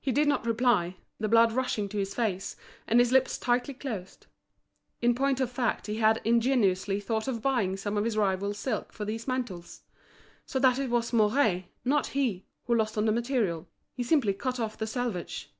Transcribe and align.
He 0.00 0.10
did 0.10 0.26
not 0.26 0.44
reply, 0.44 0.96
the 1.20 1.28
blood 1.28 1.52
rushing 1.52 1.88
to 1.90 1.96
his 1.96 2.12
face, 2.12 2.56
and 2.88 2.98
his 2.98 3.12
lips 3.12 3.38
tightly 3.38 3.72
closed. 3.72 4.26
In 5.00 5.14
point 5.14 5.38
of 5.38 5.48
fact 5.48 5.86
he 5.86 5.98
had 5.98 6.20
ingeniously 6.24 6.98
thought 6.98 7.28
of 7.28 7.40
buying 7.40 7.76
some 7.76 7.96
of 7.96 8.04
his 8.04 8.16
rival's 8.16 8.58
silk 8.58 8.92
for 8.92 9.04
these 9.04 9.28
mantles. 9.28 9.82
So 10.44 10.58
that 10.58 10.80
it 10.80 10.90
was 10.90 11.12
Mouret, 11.12 11.66
not 11.84 12.08
he, 12.08 12.46
who 12.64 12.74
lost 12.74 12.98
on 12.98 13.04
the 13.04 13.12
material. 13.12 13.68
He 13.94 14.02
simply 14.02 14.34
cut 14.34 14.58
off 14.58 14.76
the 14.76 14.88
selvage. 14.88 15.54